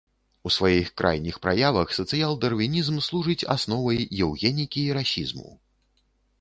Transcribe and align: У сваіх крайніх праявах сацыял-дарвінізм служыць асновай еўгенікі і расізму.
У 0.49 0.51
сваіх 0.53 0.87
крайніх 1.01 1.37
праявах 1.43 1.93
сацыял-дарвінізм 1.99 2.95
служыць 3.11 3.39
асновай 3.59 4.03
еўгенікі 4.23 4.81
і 4.85 4.91
расізму. 5.03 5.49